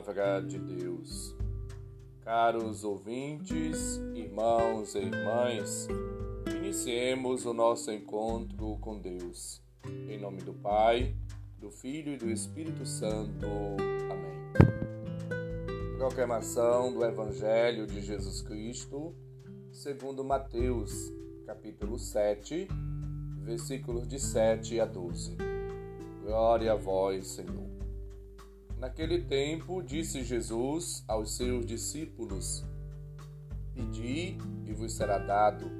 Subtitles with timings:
[0.00, 1.36] Palavra de Deus.
[2.22, 5.88] Caros ouvintes, irmãos e irmãs,
[6.56, 9.62] iniciemos o nosso encontro com Deus.
[10.08, 11.14] Em nome do Pai,
[11.58, 13.46] do Filho e do Espírito Santo.
[14.10, 15.98] Amém.
[15.98, 19.14] Proclamação do Evangelho de Jesus Cristo,
[19.70, 21.12] segundo Mateus,
[21.44, 22.66] capítulo 7,
[23.42, 25.36] versículos de 7 a 12.
[26.24, 27.69] Glória a vós, Senhor.
[28.80, 32.64] Naquele tempo, disse Jesus aos seus discípulos:
[33.74, 35.70] Pedi e vos será dado,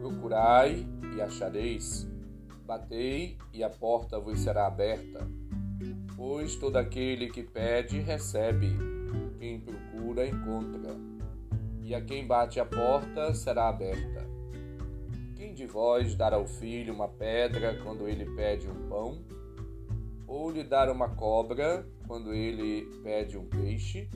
[0.00, 0.84] procurai
[1.16, 2.08] e achareis,
[2.66, 5.24] batei e a porta vos será aberta.
[6.16, 8.76] Pois todo aquele que pede, recebe,
[9.38, 10.96] quem procura, encontra,
[11.84, 14.28] e a quem bate a porta será aberta.
[15.36, 19.39] Quem de vós dará ao filho uma pedra quando ele pede um pão?
[20.30, 24.08] Ou lhe dar uma cobra quando ele pede um peixe?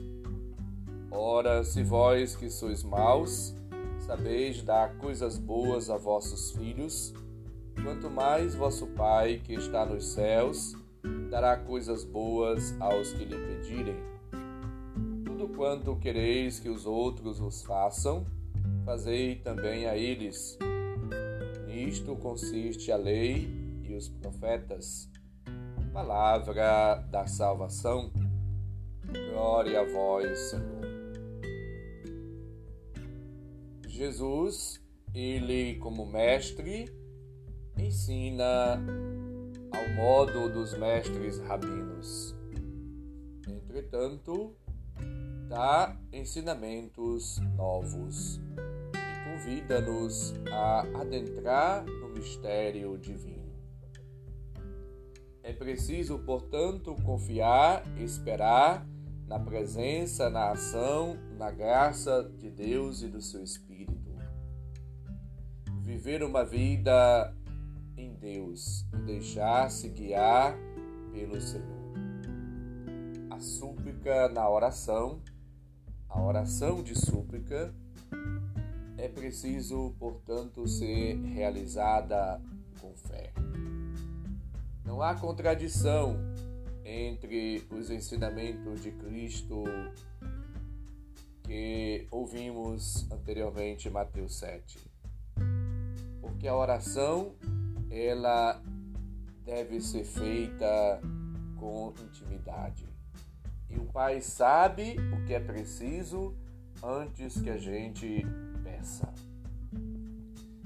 [1.11, 3.53] Ora, se vós que sois maus,
[3.99, 7.13] sabeis dar coisas boas a vossos filhos,
[7.83, 10.73] quanto mais vosso Pai que está nos céus
[11.29, 13.97] dará coisas boas aos que lhe pedirem.
[15.25, 18.25] Tudo quanto quereis que os outros vos façam,
[18.85, 20.57] fazei também a eles.
[21.67, 23.49] Nisto consiste a lei
[23.83, 25.13] e os profetas.
[25.95, 28.11] Palavra da salvação.
[29.31, 30.81] Glória a vós, Senhor.
[33.87, 36.93] Jesus, ele como mestre,
[37.77, 38.77] ensina
[39.71, 42.35] ao modo dos mestres rabinos.
[43.47, 44.53] Entretanto,
[45.47, 48.41] dá ensinamentos novos
[48.93, 53.34] e convida-nos a adentrar no mistério divino.
[55.45, 58.83] É preciso, portanto, confiar, esperar
[59.27, 64.11] na presença, na ação, na graça de Deus e do seu Espírito.
[65.83, 67.31] Viver uma vida
[67.95, 70.57] em Deus e deixar-se guiar
[71.13, 71.93] pelo Senhor.
[73.29, 75.21] A súplica na oração,
[76.09, 77.71] a oração de súplica,
[78.97, 82.41] é preciso, portanto, ser realizada
[82.81, 83.44] com fé.
[84.85, 86.15] Não há contradição
[86.83, 89.63] entre os ensinamentos de Cristo
[91.43, 94.79] que ouvimos anteriormente em Mateus 7.
[96.21, 97.35] Porque a oração
[97.89, 98.61] ela
[99.43, 101.01] deve ser feita
[101.57, 102.85] com intimidade.
[103.69, 106.35] E o Pai sabe o que é preciso
[106.83, 108.23] antes que a gente
[108.63, 109.11] peça.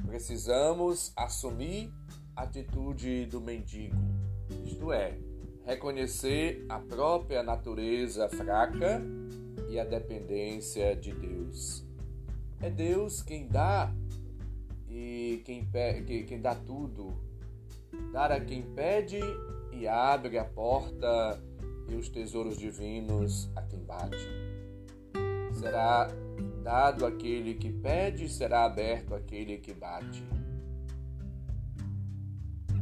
[0.06, 1.94] Precisamos assumir
[2.42, 4.20] atitude do mendigo
[4.66, 5.18] isto é,
[5.66, 9.02] reconhecer a própria natureza fraca
[9.70, 11.86] e a dependência de Deus.
[12.62, 13.94] É Deus quem dá
[14.90, 15.68] e quem,
[16.26, 17.14] quem dá tudo.
[18.12, 19.20] Dar a quem pede
[19.72, 21.42] e abre a porta
[21.88, 24.28] e os tesouros divinos a quem bate.
[25.54, 26.08] Será
[26.64, 30.24] dado aquele que pede, será aberto aquele que bate.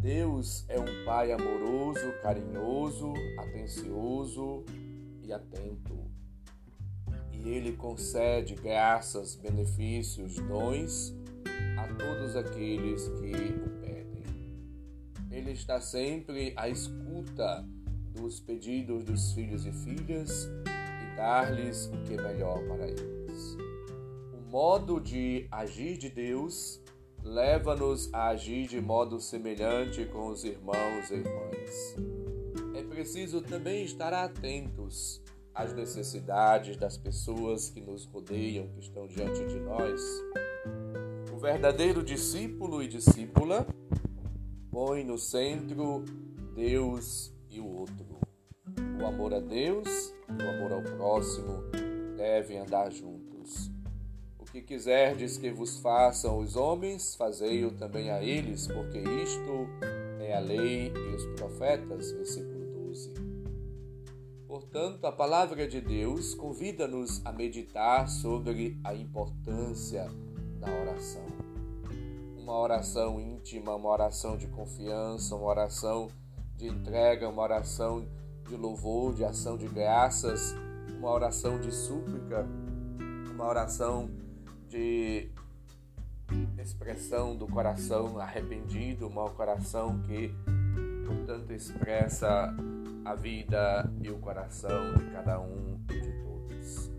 [0.07, 4.63] Deus é um Pai amoroso, carinhoso, atencioso
[5.21, 5.99] e atento.
[7.33, 11.13] E Ele concede graças, benefícios, dons
[11.77, 13.33] a todos aqueles que
[13.65, 14.23] o pedem.
[15.29, 17.67] Ele está sempre à escuta
[18.13, 20.49] dos pedidos dos filhos e filhas
[21.03, 23.57] e dar-lhes o que é melhor para eles.
[24.31, 26.81] O modo de agir de Deus
[27.27, 31.95] leva-nos a agir de modo semelhante com os irmãos e irmãs.
[32.73, 35.21] É preciso também estar atentos
[35.53, 40.01] às necessidades das pessoas que nos rodeiam, que estão diante de nós.
[41.33, 43.67] O verdadeiro discípulo e discípula
[44.71, 46.05] põe no centro
[46.55, 48.19] Deus e o outro.
[49.01, 51.63] O amor a Deus e o amor ao próximo
[52.15, 53.16] devem andar juntos
[54.57, 59.67] que quiserdes que vos façam os homens, fazei-o também a eles, porque isto
[60.19, 62.11] é a lei e os profetas.
[62.11, 63.13] Versículo 12.
[64.47, 70.09] Portanto, a palavra de Deus convida-nos a meditar sobre a importância
[70.59, 71.25] da oração.
[72.37, 76.07] Uma oração íntima, uma oração de confiança, uma oração
[76.55, 78.07] de entrega, uma oração
[78.47, 80.55] de louvor, de ação de graças,
[80.97, 82.47] uma oração de súplica,
[83.29, 84.09] uma oração
[84.67, 85.29] de
[86.61, 90.33] expressão do coração arrependido, mau coração que,
[91.05, 92.53] portanto, expressa
[93.05, 96.91] a vida e o coração de cada um e de todos.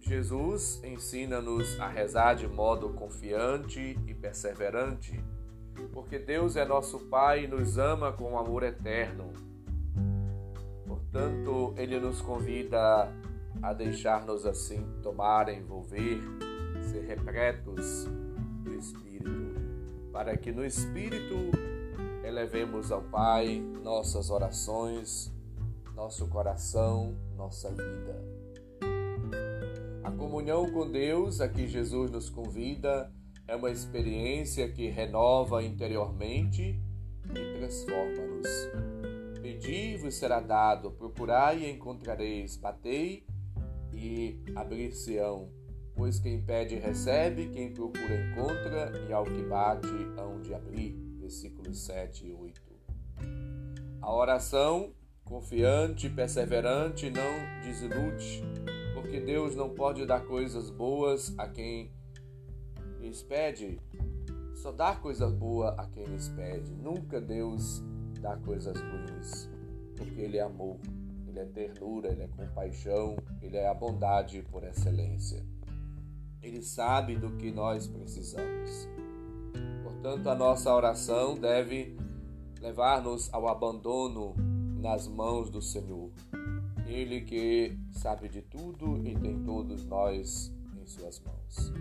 [0.00, 5.18] Jesus ensina-nos a rezar de modo confiante e perseverante,
[5.92, 9.32] porque Deus é nosso Pai e nos ama com amor eterno.
[10.86, 13.10] Portanto, Ele nos convida
[13.62, 16.20] a deixar-nos assim tomar, envolver,
[16.86, 18.06] ser repletos
[18.64, 19.60] do Espírito,
[20.12, 21.34] para que no Espírito
[22.24, 25.32] elevemos ao Pai nossas orações,
[25.94, 28.24] nosso coração, nossa vida.
[30.02, 33.12] A comunhão com Deus a que Jesus nos convida
[33.48, 36.80] é uma experiência que renova interiormente
[37.30, 38.48] e transforma-nos.
[39.40, 43.24] Pedi-vos será dado, procurai e encontrareis, batei
[43.92, 45.48] e abrir-se-ão.
[45.96, 49.88] Pois quem pede recebe, quem procura encontra, e ao que bate
[50.18, 52.62] hão de abrir versículos 7 e 8.
[54.02, 54.92] A oração
[55.24, 58.42] confiante perseverante não desilude,
[58.94, 61.90] porque Deus não pode dar coisas boas a quem
[63.00, 63.80] lhes pede.
[64.54, 66.72] Só dá coisas boas a quem lhes pede.
[66.74, 67.82] Nunca Deus
[68.20, 69.50] dá coisas ruins,
[69.96, 70.76] porque Ele é amor,
[71.26, 75.55] Ele é ternura, Ele é compaixão, Ele é a bondade por excelência.
[76.46, 78.88] Ele sabe do que nós precisamos.
[79.82, 81.96] Portanto, a nossa oração deve
[82.60, 84.32] levar-nos ao abandono
[84.78, 86.08] nas mãos do Senhor.
[86.86, 91.72] Ele que sabe de tudo e tem todos nós em suas mãos.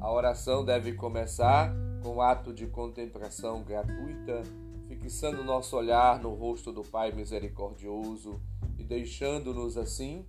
[0.00, 1.70] A oração deve começar
[2.02, 4.42] com o ato de contemplação gratuita,
[4.88, 8.40] fixando nosso olhar no rosto do Pai misericordioso
[8.78, 10.24] e deixando-nos assim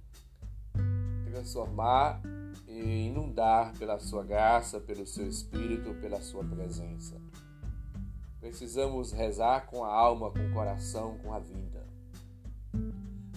[1.31, 2.21] transformar
[2.83, 7.15] e inundar pela sua graça, pelo seu espírito, pela sua presença.
[8.39, 11.88] Precisamos rezar com a alma, com o coração, com a vida.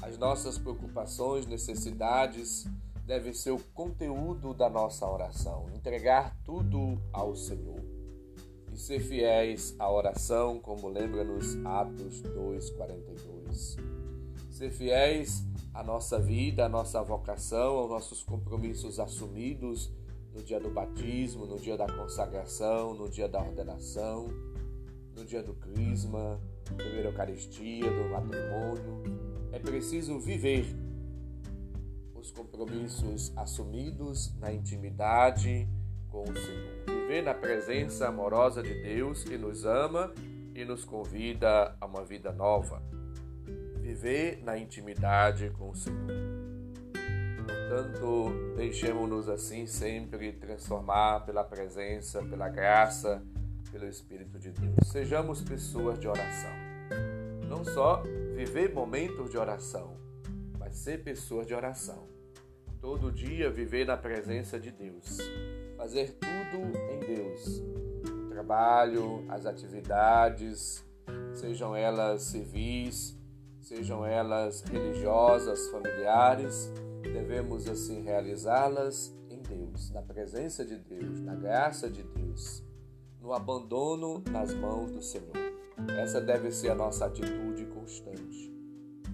[0.02, 2.66] As nossas preocupações, necessidades
[3.06, 5.66] devem ser o conteúdo da nossa oração.
[5.74, 7.80] Entregar tudo ao Senhor.
[8.72, 13.78] E ser fiéis à oração, como lembra-nos Atos 2,42.
[14.50, 15.44] Ser fiéis
[15.76, 19.92] a nossa vida, a nossa vocação, os nossos compromissos assumidos
[20.32, 24.26] no dia do batismo, no dia da consagração, no dia da ordenação,
[25.14, 29.02] no dia do crisma, primeira Eucaristia, do matrimônio.
[29.52, 30.64] É preciso viver
[32.14, 35.68] os compromissos assumidos na intimidade
[36.08, 36.86] com o Senhor.
[36.86, 40.10] Viver na presença amorosa de Deus que nos ama
[40.54, 42.82] e nos convida a uma vida nova
[43.96, 45.96] viver na intimidade com o Senhor.
[47.46, 53.22] Portanto, deixemos-nos assim sempre transformar pela presença, pela graça,
[53.72, 54.88] pelo Espírito de Deus.
[54.92, 56.52] Sejamos pessoas de oração.
[57.48, 58.02] Não só
[58.34, 59.96] viver momentos de oração,
[60.58, 62.06] mas ser pessoas de oração.
[62.80, 65.18] Todo dia viver na presença de Deus.
[65.76, 67.62] Fazer tudo em Deus.
[68.26, 70.84] O trabalho, as atividades,
[71.32, 73.16] sejam elas civis,
[73.66, 81.90] sejam elas religiosas, familiares, devemos assim realizá-las em Deus, na presença de Deus, na graça
[81.90, 82.64] de Deus,
[83.20, 85.34] no abandono nas mãos do Senhor.
[85.98, 88.54] Essa deve ser a nossa atitude constante.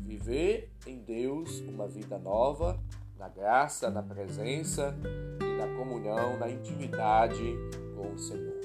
[0.04, 2.78] Viver em Deus uma vida nova,
[3.18, 4.94] na graça, na presença
[5.40, 7.56] e na comunhão, na intimidade
[7.96, 8.60] com o Senhor.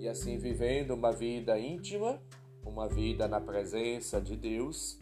[0.00, 2.20] E assim vivendo uma vida íntima,
[2.64, 4.98] uma vida na presença de Deus,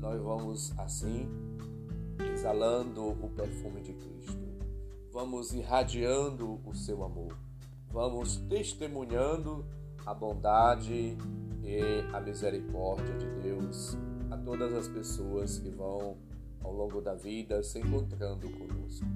[0.00, 1.28] nós vamos assim
[2.32, 4.48] exalando o perfume de Cristo.
[5.12, 7.36] Vamos irradiando o seu amor.
[7.90, 9.64] Vamos testemunhando
[10.06, 11.18] a bondade
[11.62, 11.80] e
[12.12, 13.96] a misericórdia de Deus
[14.30, 16.16] a todas as pessoas que vão
[16.62, 19.06] ao longo da vida se encontrando conosco.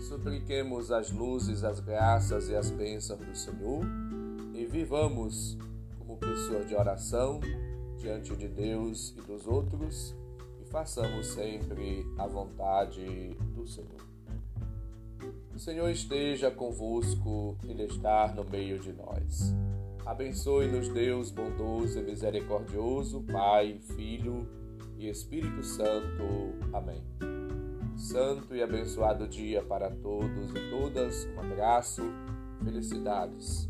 [0.00, 3.84] Supliquemos as luzes, as graças e as bênçãos do Senhor
[4.54, 5.58] e vivamos
[5.98, 7.40] como pessoas de oração
[8.00, 10.16] diante de Deus e dos outros
[10.60, 14.00] e façamos sempre a vontade do Senhor.
[15.54, 19.54] O Senhor esteja convosco, Ele está no meio de nós.
[20.06, 24.48] Abençoe-nos, Deus bondoso e misericordioso, Pai, Filho
[24.98, 26.24] e Espírito Santo.
[26.72, 27.02] Amém.
[27.96, 31.28] Santo e abençoado dia para todos e todas.
[31.36, 32.02] Um abraço,
[32.64, 33.69] felicidades.